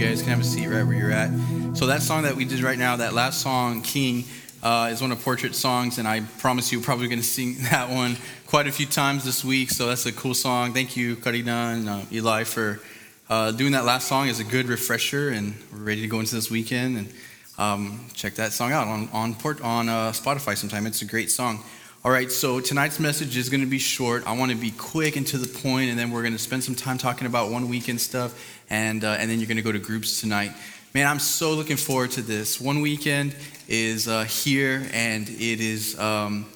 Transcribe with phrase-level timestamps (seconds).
[0.00, 1.30] guys can have a seat right where you're at.
[1.76, 4.24] So that song that we did right now, that last song, King,
[4.62, 7.56] uh, is one of Portrait songs, and I promise you, we're probably going to sing
[7.70, 8.16] that one
[8.46, 9.68] quite a few times this week.
[9.70, 10.72] So that's a cool song.
[10.72, 12.80] Thank you, Karina and uh, Eli, for
[13.28, 14.28] uh, doing that last song.
[14.28, 17.12] Is a good refresher, and we're ready to go into this weekend and
[17.58, 20.86] um, check that song out on on, port, on uh, Spotify sometime.
[20.86, 21.62] It's a great song.
[22.02, 24.26] All right, so tonight's message is going to be short.
[24.26, 26.64] I want to be quick and to the point, and then we're going to spend
[26.64, 29.70] some time talking about one weekend stuff, and uh, and then you're going to go
[29.70, 30.52] to groups tonight.
[30.94, 32.58] Man, I'm so looking forward to this.
[32.58, 33.36] One weekend
[33.68, 36.46] is uh, here, and it is um,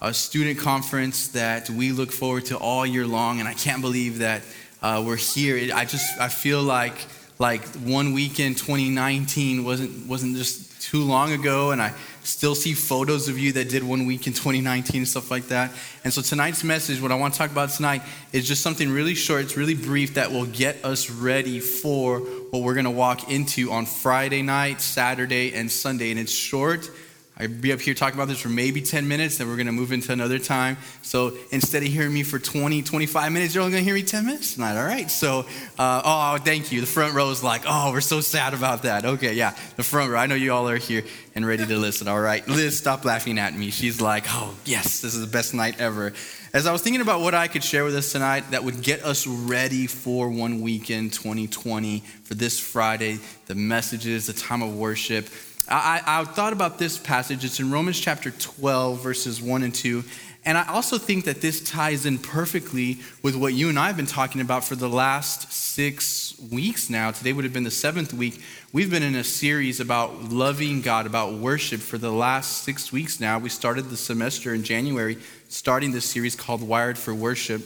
[0.00, 4.20] a student conference that we look forward to all year long, and I can't believe
[4.20, 4.40] that
[4.80, 5.58] uh, we're here.
[5.58, 6.96] It, I just I feel like
[7.38, 11.92] like one weekend 2019 wasn't wasn't just too long ago, and I
[12.24, 15.72] still see photos of you that did one weekend 2019 and stuff like that.
[16.02, 18.02] And so tonight's message, what I want to talk about tonight,
[18.32, 22.62] is just something really short, it's really brief that will get us ready for what
[22.62, 26.10] we're going to walk into on Friday night, Saturday, and Sunday.
[26.10, 26.90] And it's short
[27.36, 29.72] I'll be up here talking about this for maybe 10 minutes, then we're going to
[29.72, 30.76] move into another time.
[31.02, 34.04] So instead of hearing me for 20, 25 minutes, you're only going to hear me
[34.04, 35.10] 10 minutes tonight, all right?
[35.10, 35.40] So,
[35.76, 36.80] uh, oh, thank you.
[36.80, 39.04] The front row is like, oh, we're so sad about that.
[39.04, 40.18] Okay, yeah, the front row.
[40.18, 41.02] I know you all are here
[41.34, 42.46] and ready to listen, all right?
[42.46, 43.70] Liz, stop laughing at me.
[43.70, 46.12] She's like, oh, yes, this is the best night ever.
[46.52, 49.02] As I was thinking about what I could share with us tonight that would get
[49.02, 55.26] us ready for one weekend 2020, for this Friday, the messages, the time of worship,
[55.68, 57.44] I, I, thought about this passage.
[57.44, 60.04] It's in Romans chapter 12, verses 1 and 2.
[60.44, 63.96] And I also think that this ties in perfectly with what you and I have
[63.96, 67.12] been talking about for the last six weeks now.
[67.12, 68.42] Today would have been the seventh week.
[68.70, 73.18] We've been in a series about loving God, about worship for the last six weeks
[73.18, 73.38] now.
[73.38, 75.16] We started the semester in January,
[75.48, 77.62] starting this series called Wired for Worship,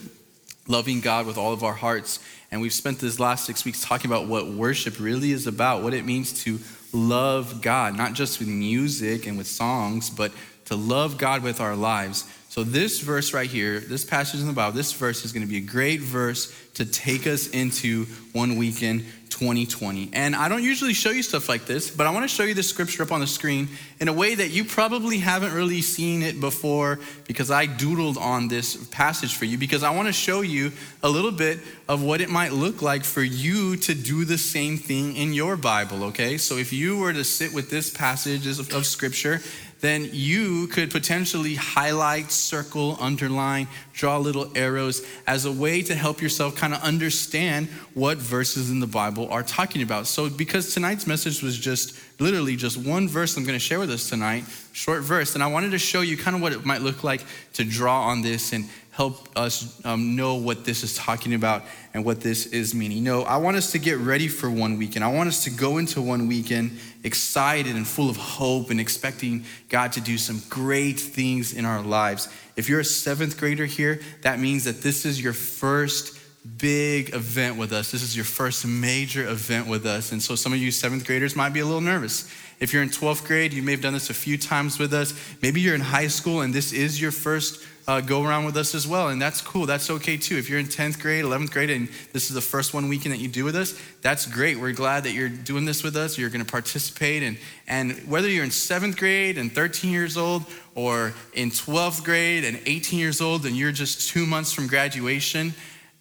[0.67, 2.19] loving God with all of our hearts.
[2.49, 5.93] And we've spent this last six weeks talking about what worship really is about, what
[5.93, 6.59] it means to
[6.93, 10.31] love God, not just with music and with songs, but
[10.65, 12.25] to love God with our lives.
[12.49, 15.49] So, this verse right here, this passage in the Bible, this verse is going to
[15.49, 19.05] be a great verse to take us into one weekend
[19.39, 20.09] 2020.
[20.11, 22.53] And I don't usually show you stuff like this, but I want to show you
[22.53, 23.69] the scripture up on the screen
[24.01, 28.49] in a way that you probably haven't really seen it before because I doodled on
[28.49, 32.19] this passage for you because I want to show you a little bit of what
[32.19, 36.37] it might look like for you to do the same thing in your Bible, okay?
[36.37, 39.41] So if you were to sit with this passage of, of scripture
[39.81, 46.21] then you could potentially highlight, circle, underline, draw little arrows as a way to help
[46.21, 50.07] yourself kind of understand what verses in the Bible are talking about.
[50.07, 53.91] So, because tonight's message was just literally just one verse I'm going to share with
[53.91, 56.81] us tonight, short verse, and I wanted to show you kind of what it might
[56.81, 57.23] look like
[57.53, 58.69] to draw on this and
[58.99, 63.01] help us um, know what this is talking about and what this is meaning.
[63.01, 65.05] No, I want us to get ready for one weekend.
[65.05, 69.45] I want us to go into one weekend excited and full of hope and expecting
[69.69, 72.27] God to do some great things in our lives.
[72.57, 76.18] If you're a seventh grader here, that means that this is your first
[76.57, 77.91] big event with us.
[77.91, 80.11] This is your first major event with us.
[80.11, 82.31] And so some of you seventh graders might be a little nervous.
[82.59, 85.13] If you're in 12th grade, you may have done this a few times with us.
[85.41, 88.75] Maybe you're in high school and this is your first uh, go around with us
[88.75, 89.09] as well.
[89.09, 89.65] And that's cool.
[89.65, 90.37] That's okay too.
[90.37, 93.19] If you're in 10th grade, 11th grade, and this is the first one weekend that
[93.19, 94.59] you do with us, that's great.
[94.59, 96.17] We're glad that you're doing this with us.
[96.17, 97.23] You're going to participate.
[97.23, 100.45] And, and whether you're in 7th grade and 13 years old,
[100.75, 105.53] or in 12th grade and 18 years old, and you're just two months from graduation,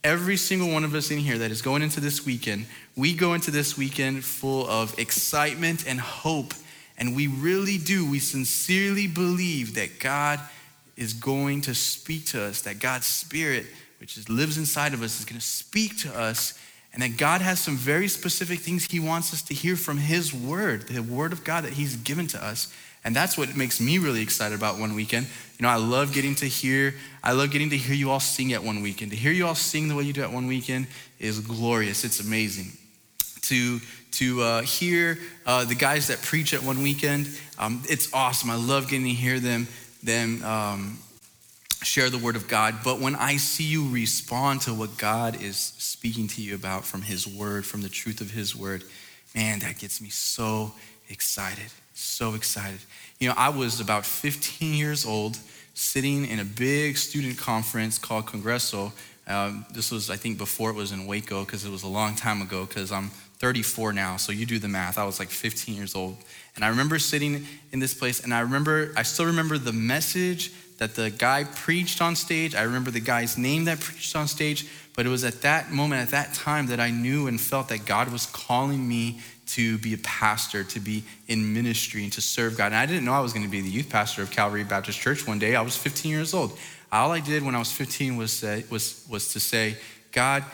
[0.04, 2.66] every single one of us in here that is going into this weekend,
[2.96, 6.54] we go into this weekend full of excitement and hope.
[6.96, 10.40] And we really do, we sincerely believe that God
[10.96, 13.66] is going to speak to us, that God's Spirit,
[14.00, 16.58] which is, lives inside of us, is going to speak to us,
[16.98, 20.34] and that God has some very specific things He wants us to hear from His
[20.34, 22.74] Word, the Word of God that He's given to us.
[23.04, 25.28] And that's what makes me really excited about one weekend.
[25.58, 28.52] You know, I love getting to hear, I love getting to hear you all sing
[28.52, 29.12] at one weekend.
[29.12, 30.88] To hear you all sing the way you do at one weekend
[31.20, 32.02] is glorious.
[32.02, 32.72] It's amazing.
[33.42, 33.78] To
[34.10, 37.28] to uh, hear uh, the guys that preach at one weekend,
[37.60, 38.50] um, it's awesome.
[38.50, 39.68] I love getting to hear them
[40.02, 40.98] them um,
[41.82, 42.76] share the word of God.
[42.84, 47.02] But when I see you respond to what God is speaking to you about from
[47.02, 48.82] His word, from the truth of His word,
[49.34, 50.72] man, that gets me so
[51.08, 51.70] excited.
[51.94, 52.80] So excited.
[53.18, 55.38] You know, I was about 15 years old
[55.74, 58.92] sitting in a big student conference called Congreso.
[59.26, 62.14] Um, this was, I think, before it was in Waco because it was a long
[62.16, 64.16] time ago because I'm 34 now.
[64.16, 64.98] So you do the math.
[64.98, 66.16] I was like 15 years old.
[66.56, 70.52] And I remember sitting in this place, and I remember, I still remember the message
[70.78, 72.54] that the guy preached on stage.
[72.54, 76.02] I remember the guy's name that preached on stage, but it was at that moment,
[76.02, 79.94] at that time, that I knew and felt that God was calling me to be
[79.94, 82.66] a pastor, to be in ministry, and to serve God.
[82.66, 85.00] And I didn't know I was going to be the youth pastor of Calvary Baptist
[85.00, 85.56] Church one day.
[85.56, 86.58] I was 15 years old.
[86.92, 89.76] All I did when I was 15 was, say, was, was to say,
[90.12, 90.44] God,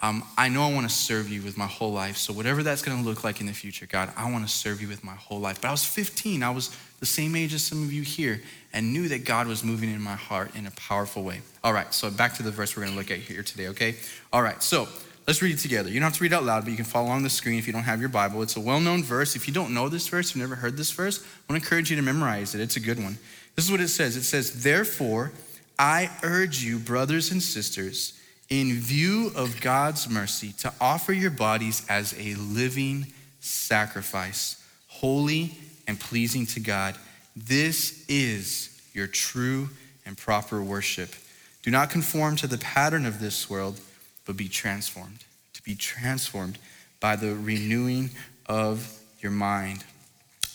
[0.00, 2.16] um, I know I want to serve you with my whole life.
[2.16, 4.82] So, whatever that's going to look like in the future, God, I want to serve
[4.82, 5.60] you with my whole life.
[5.60, 6.42] But I was 15.
[6.42, 8.40] I was the same age as some of you here
[8.72, 11.40] and knew that God was moving in my heart in a powerful way.
[11.64, 13.96] All right, so back to the verse we're going to look at here today, okay?
[14.32, 14.86] All right, so
[15.26, 15.88] let's read it together.
[15.88, 17.66] You don't have to read out loud, but you can follow along the screen if
[17.66, 18.40] you don't have your Bible.
[18.40, 19.34] It's a well known verse.
[19.34, 21.90] If you don't know this verse, you've never heard this verse, I want to encourage
[21.90, 22.60] you to memorize it.
[22.60, 23.18] It's a good one.
[23.56, 25.32] This is what it says it says, Therefore,
[25.80, 28.16] I urge you, brothers and sisters,
[28.48, 33.08] in view of God's mercy, to offer your bodies as a living
[33.40, 35.56] sacrifice, holy
[35.86, 36.96] and pleasing to God.
[37.36, 39.70] This is your true
[40.04, 41.14] and proper worship.
[41.62, 43.80] Do not conform to the pattern of this world,
[44.24, 45.24] but be transformed.
[45.54, 46.58] To be transformed
[47.00, 48.10] by the renewing
[48.46, 49.84] of your mind.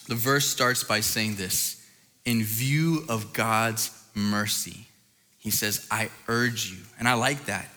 [0.08, 1.86] The verse starts by saying this
[2.26, 4.88] in view of God's mercy.
[5.38, 6.78] He says, I urge you.
[7.00, 7.68] And I like that.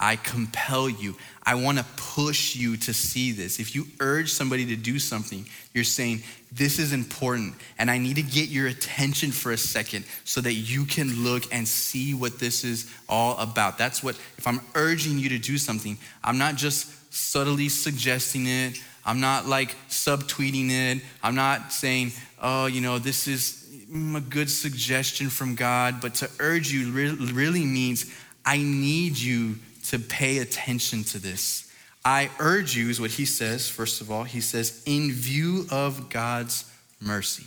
[0.00, 1.14] I compel you.
[1.44, 3.60] I want to push you to see this.
[3.60, 5.44] If you urge somebody to do something,
[5.74, 10.06] you're saying, This is important, and I need to get your attention for a second
[10.24, 13.76] so that you can look and see what this is all about.
[13.76, 18.82] That's what, if I'm urging you to do something, I'm not just subtly suggesting it,
[19.04, 24.20] I'm not like subtweeting it, I'm not saying, Oh, you know, this is mm, a
[24.22, 28.10] good suggestion from God, but to urge you really means,
[28.46, 29.56] I need you
[29.88, 31.72] to pay attention to this.
[32.04, 34.24] I urge you, is what he says, first of all.
[34.24, 37.46] He says, in view of God's mercy.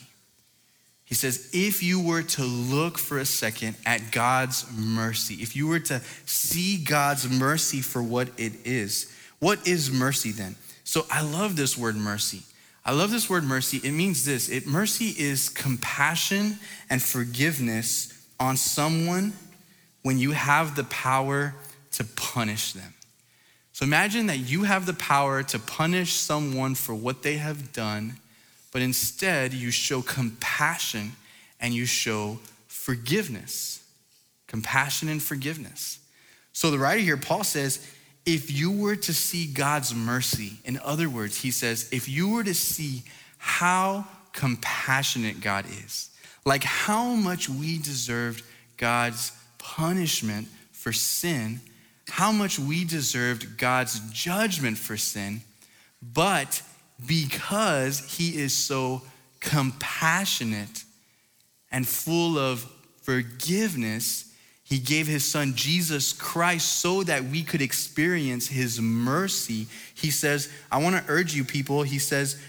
[1.06, 5.68] He says, if you were to look for a second at God's mercy, if you
[5.68, 10.56] were to see God's mercy for what it is, what is mercy then?
[10.84, 12.44] So I love this word mercy.
[12.86, 13.80] I love this word mercy.
[13.84, 16.58] It means this it, mercy is compassion
[16.90, 19.34] and forgiveness on someone
[20.02, 21.56] when you have the power
[21.94, 22.94] to punish them.
[23.72, 28.18] So imagine that you have the power to punish someone for what they have done,
[28.72, 31.14] but instead you show compassion
[31.60, 33.84] and you show forgiveness.
[34.48, 35.98] Compassion and forgiveness.
[36.52, 37.90] So the writer here, Paul says,
[38.26, 42.44] if you were to see God's mercy, in other words, he says, if you were
[42.44, 43.04] to see
[43.38, 46.10] how compassionate God is,
[46.46, 48.44] like how much we deserved
[48.78, 51.60] God's punishment for sin,
[52.10, 55.42] how much we deserved God's judgment for sin,
[56.02, 56.62] but
[57.06, 59.02] because he is so
[59.40, 60.84] compassionate
[61.72, 62.70] and full of
[63.02, 64.32] forgiveness,
[64.64, 69.68] he gave his son Jesus Christ so that we could experience his mercy.
[69.94, 72.42] He says, I want to urge you, people, he says,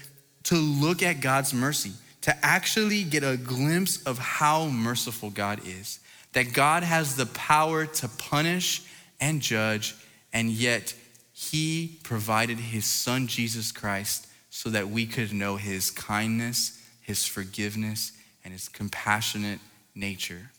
[0.43, 1.91] to look at God's mercy,
[2.21, 5.99] to actually get a glimpse of how merciful God is.
[6.33, 8.81] That God has the power to punish
[9.19, 9.95] and judge,
[10.33, 10.93] and yet
[11.33, 18.13] he provided his son Jesus Christ so that we could know his kindness, his forgiveness,
[18.43, 19.59] and his compassionate
[19.93, 20.49] nature.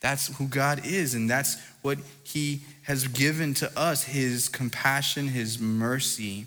[0.00, 5.58] That's who God is, and that's what he has given to us his compassion, his
[5.60, 6.46] mercy.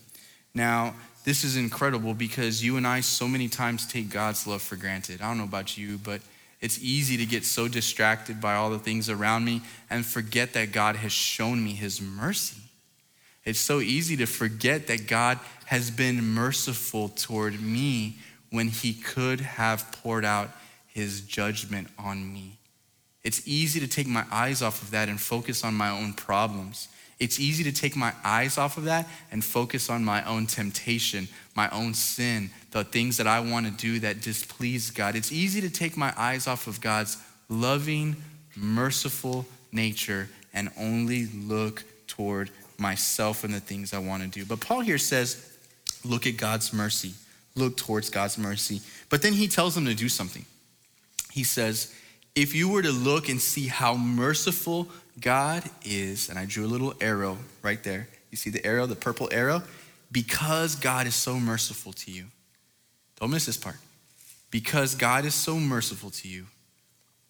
[0.53, 4.75] Now, this is incredible because you and I so many times take God's love for
[4.75, 5.21] granted.
[5.21, 6.21] I don't know about you, but
[6.63, 10.71] it's easy to get so distracted by all the things around me and forget that
[10.71, 12.61] God has shown me his mercy.
[13.43, 18.17] It's so easy to forget that God has been merciful toward me
[18.49, 20.51] when he could have poured out
[20.87, 22.59] his judgment on me.
[23.25, 26.87] It's easy to take my eyes off of that and focus on my own problems.
[27.23, 31.29] It's easy to take my eyes off of that and focus on my own temptation,
[31.55, 35.15] my own sin, the things that I want to do that displease God.
[35.15, 37.15] It's easy to take my eyes off of God's
[37.47, 38.17] loving,
[38.57, 44.43] merciful nature and only look toward myself and the things I want to do.
[44.43, 45.49] But Paul here says,
[46.03, 47.13] look at God's mercy,
[47.55, 48.81] look towards God's mercy.
[49.09, 50.45] But then he tells them to do something.
[51.31, 51.95] He says,
[52.35, 54.89] if you were to look and see how merciful
[55.19, 58.07] God is, and I drew a little arrow right there.
[58.31, 59.63] You see the arrow, the purple arrow?
[60.11, 62.25] Because God is so merciful to you.
[63.19, 63.77] Don't miss this part.
[64.51, 66.45] Because God is so merciful to you,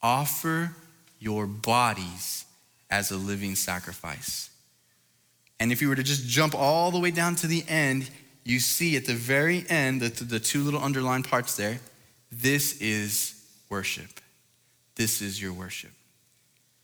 [0.01, 0.75] offer
[1.19, 2.45] your bodies
[2.89, 4.49] as a living sacrifice.
[5.59, 8.09] And if you were to just jump all the way down to the end,
[8.43, 11.79] you see at the very end, the, the two little underlined parts there,
[12.31, 14.19] this is worship.
[14.95, 15.91] This is your worship.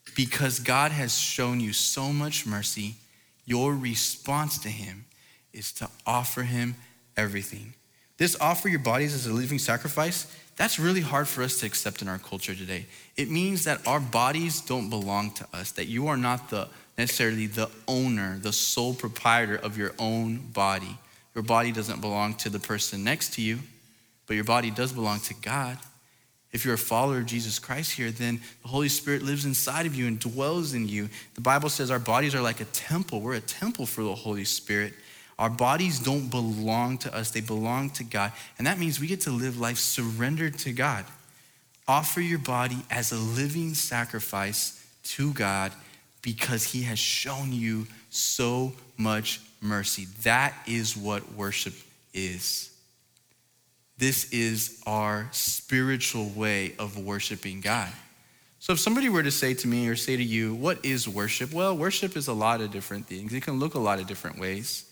[0.10, 2.96] Because God has shown you so much mercy,
[3.46, 5.06] your response to Him
[5.54, 6.76] is to offer Him
[7.18, 7.74] everything.
[8.18, 12.02] This offer your bodies as a living sacrifice, that's really hard for us to accept
[12.02, 12.86] in our culture today.
[13.16, 16.68] It means that our bodies don't belong to us, that you are not the
[17.00, 20.98] necessarily the owner, the sole proprietor of your own body.
[21.34, 23.60] Your body doesn't belong to the person next to you,
[24.28, 25.78] but your body does belong to God.
[26.52, 29.96] If you're a follower of Jesus Christ here, then the Holy Spirit lives inside of
[29.96, 31.10] you and dwells in you.
[31.36, 33.22] The Bible says our bodies are like a temple.
[33.22, 34.94] We're a temple for the Holy Spirit.
[35.38, 38.34] Our bodies don't belong to us, they belong to God.
[38.58, 41.06] And that means we get to live life surrendered to God.
[41.88, 45.72] Offer your body as a living sacrifice to God
[46.22, 50.08] because He has shown you so much mercy.
[50.24, 51.74] That is what worship
[52.14, 52.69] is.
[54.00, 57.92] This is our spiritual way of worshiping God.
[58.60, 61.54] So, if somebody were to say to me or say to you, What is worship?
[61.54, 63.34] Well, worship is a lot of different things.
[63.34, 64.90] It can look a lot of different ways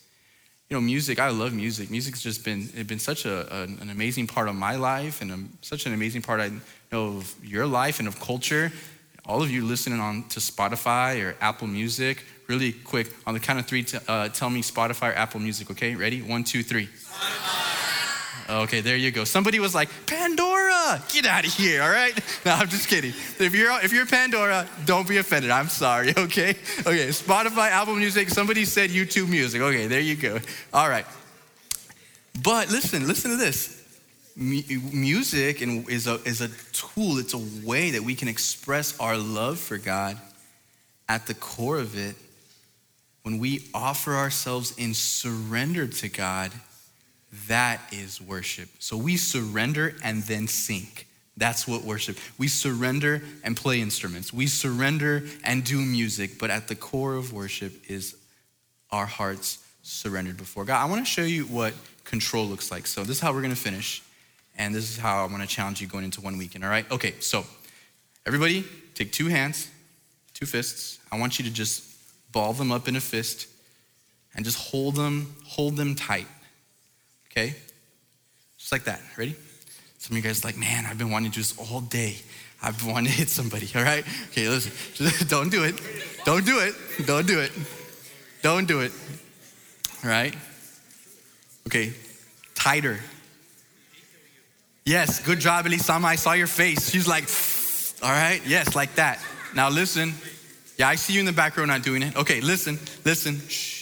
[0.69, 1.89] you know, music, I love music.
[1.89, 5.39] Music's just been, it's been such a, an, amazing part of my life and a,
[5.61, 6.51] such an amazing part, I
[6.91, 8.71] know, of your life and of culture.
[9.25, 13.59] All of you listening on to Spotify or Apple Music, really quick, on the count
[13.59, 15.95] of three, uh, tell me Spotify or Apple Music, okay?
[15.95, 16.21] Ready?
[16.21, 16.89] One, two, three.
[18.49, 19.25] Okay, there you go.
[19.25, 22.13] Somebody was like, Pandora, get out of here, all right?
[22.45, 23.11] No, I'm just kidding.
[23.39, 25.51] If you're, if you're Pandora, don't be offended.
[25.51, 26.51] I'm sorry, okay?
[26.79, 29.61] Okay, Spotify, Apple Music, somebody said YouTube Music.
[29.61, 30.39] Okay, there you go.
[30.73, 31.05] All right.
[32.41, 33.83] But listen, listen to this.
[34.35, 39.59] music is a, is a tool, it's a way that we can express our love
[39.59, 40.17] for God.
[41.09, 42.15] At the core of it,
[43.23, 46.51] when we offer ourselves in surrender to God,
[47.47, 48.69] that is worship.
[48.79, 51.07] So we surrender and then sink.
[51.35, 52.17] That's what worship.
[52.37, 54.33] We surrender and play instruments.
[54.33, 58.15] We surrender and do music, but at the core of worship is
[58.91, 60.81] our hearts surrendered before God.
[60.81, 61.73] I want to show you what
[62.05, 62.87] control looks like.
[62.87, 64.01] So this is how we're going to finish,
[64.57, 66.89] and this is how I want to challenge you going into one weekend, all right?
[66.91, 67.45] Okay, so
[68.25, 68.65] everybody
[68.95, 69.69] take two hands,
[70.33, 70.99] two fists.
[71.11, 71.83] I want you to just
[72.31, 73.47] ball them up in a fist
[74.35, 76.27] and just hold them, hold them tight
[77.37, 77.55] okay?
[78.57, 78.99] Just like that.
[79.17, 79.35] Ready?
[79.99, 82.17] Some of you guys like, man, I've been wanting to do this all day.
[82.61, 84.03] I've been wanting to hit somebody, all right?
[84.31, 84.71] Okay, listen.
[85.27, 85.75] Don't do it.
[86.25, 86.73] Don't do it.
[87.05, 87.51] Don't do it.
[88.41, 88.91] Don't do it.
[90.03, 90.35] All right?
[91.67, 91.93] Okay,
[92.55, 92.99] tighter.
[94.85, 96.05] Yes, good job, Elisama.
[96.05, 96.89] I saw your face.
[96.89, 97.25] She's like,
[98.03, 99.19] all right, yes, like that.
[99.53, 100.13] Now listen.
[100.77, 102.15] Yeah, I see you in the back row not doing it.
[102.15, 103.41] Okay, listen, listen.
[103.49, 103.75] Shh.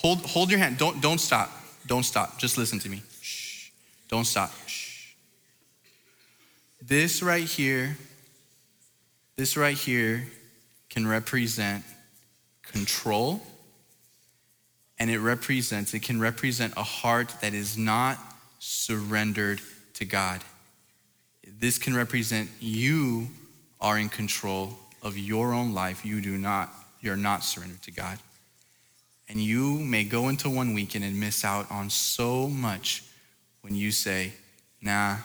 [0.00, 0.78] Hold, hold your hand.
[0.78, 1.50] Don't, don't stop.
[1.86, 2.38] Don't stop.
[2.38, 3.02] Just listen to me.
[3.20, 3.70] Shh.
[4.08, 4.52] Don't stop.
[4.66, 5.12] Shh.
[6.82, 7.96] This right here,
[9.36, 10.26] this right here
[10.90, 11.84] can represent
[12.62, 13.42] control
[14.98, 18.18] and it represents, it can represent a heart that is not
[18.58, 19.60] surrendered
[19.94, 20.40] to God.
[21.58, 23.28] This can represent you
[23.80, 26.04] are in control of your own life.
[26.04, 28.18] You do not, you're not surrendered to God.
[29.28, 33.04] And you may go into one weekend and miss out on so much
[33.62, 34.32] when you say,
[34.82, 35.16] nah,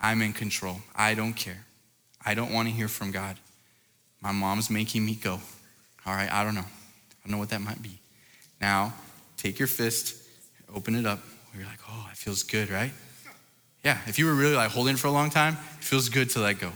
[0.00, 0.76] I'm in control.
[0.96, 1.64] I don't care.
[2.24, 3.36] I don't want to hear from God.
[4.20, 5.40] My mom's making me go.
[6.06, 6.62] All right, I don't know.
[6.62, 7.98] I don't know what that might be.
[8.60, 8.94] Now,
[9.36, 10.16] take your fist,
[10.74, 11.20] open it up.
[11.54, 12.92] You're like, oh, it feels good, right?
[13.84, 16.40] Yeah, if you were really like holding for a long time, it feels good to
[16.40, 16.70] let go.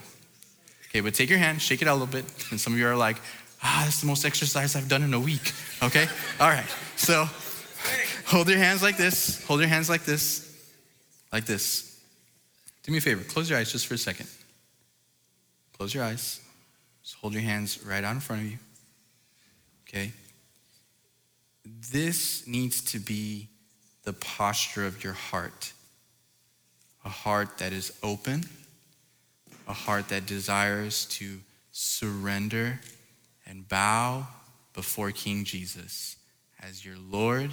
[0.88, 2.24] Okay, but take your hand, shake it out a little bit.
[2.50, 3.16] And some of you are like,
[3.62, 5.52] ah, that's the most exercise I've done in a week.
[5.82, 6.06] Okay?
[6.40, 6.66] All right.
[6.96, 7.28] So
[8.26, 9.44] hold your hands like this.
[9.46, 10.48] Hold your hands like this.
[11.32, 12.00] Like this.
[12.82, 13.22] Do me a favor.
[13.24, 14.28] Close your eyes just for a second.
[15.76, 16.40] Close your eyes.
[17.02, 18.58] Just hold your hands right out in front of you.
[19.88, 20.12] Okay?
[21.64, 23.48] This needs to be
[24.04, 25.72] the posture of your heart
[27.04, 28.44] a heart that is open,
[29.66, 31.40] a heart that desires to
[31.72, 32.78] surrender
[33.52, 34.26] and bow
[34.72, 36.16] before King Jesus
[36.62, 37.50] as your Lord,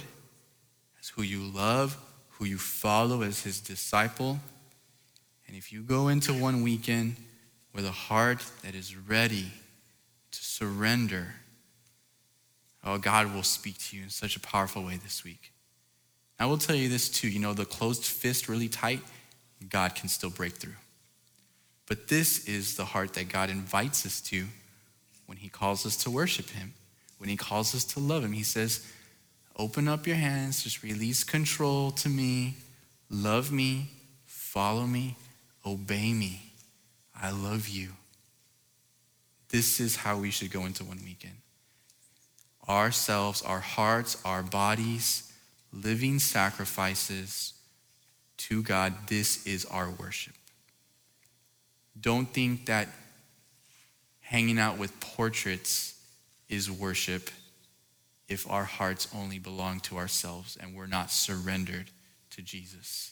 [0.98, 1.98] as who you love,
[2.30, 4.40] who you follow as his disciple.
[5.46, 7.16] And if you go into one weekend
[7.74, 9.52] with a heart that is ready
[10.30, 11.34] to surrender,
[12.82, 15.52] oh, God will speak to you in such a powerful way this week.
[16.38, 19.02] I will tell you this too you know, the closed fist really tight,
[19.68, 20.76] God can still break through.
[21.86, 24.46] But this is the heart that God invites us to
[25.30, 26.74] when He calls us to worship Him,
[27.18, 28.32] when He calls us to love Him.
[28.32, 28.84] He says,
[29.54, 32.56] Open up your hands, just release control to me,
[33.08, 33.90] love me,
[34.26, 35.16] follow me,
[35.64, 36.52] obey me.
[37.14, 37.90] I love you.
[39.50, 41.36] this is how we should go into one weekend.
[42.68, 45.32] Ourselves, our hearts, our bodies,
[45.72, 47.52] living sacrifices
[48.36, 48.94] to God.
[49.06, 50.34] This is our worship.
[52.00, 52.88] Don't think that
[54.30, 56.00] hanging out with portraits
[56.48, 57.30] is worship
[58.28, 61.90] if our hearts only belong to ourselves and we're not surrendered
[62.30, 63.10] to Jesus.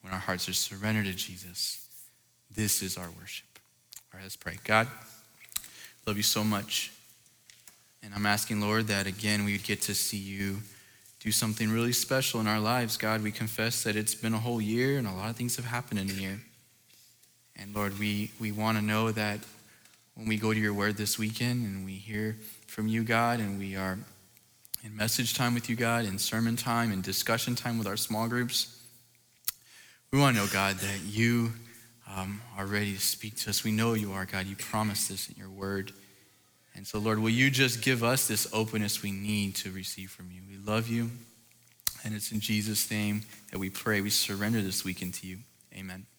[0.00, 1.86] When our hearts are surrendered to Jesus,
[2.52, 3.46] this is our worship.
[4.12, 4.58] All right, let's pray.
[4.64, 4.88] God,
[6.08, 6.90] love you so much.
[8.02, 10.56] And I'm asking, Lord, that again we would get to see you
[11.20, 12.96] do something really special in our lives.
[12.96, 15.66] God, we confess that it's been a whole year and a lot of things have
[15.66, 16.40] happened in a year.
[17.54, 19.38] And Lord, we, we want to know that
[20.20, 22.36] when we go to your word this weekend and we hear
[22.66, 23.98] from you, God, and we are
[24.84, 28.28] in message time with you, God, in sermon time, in discussion time with our small
[28.28, 28.82] groups,
[30.12, 31.52] we want to know, God, that you
[32.14, 33.64] um, are ready to speak to us.
[33.64, 34.44] We know you are, God.
[34.44, 35.90] You promised this in your word.
[36.74, 40.30] And so, Lord, will you just give us this openness we need to receive from
[40.30, 40.42] you?
[40.46, 41.10] We love you.
[42.04, 43.22] And it's in Jesus' name
[43.52, 44.02] that we pray.
[44.02, 45.38] We surrender this weekend to you.
[45.74, 46.09] Amen.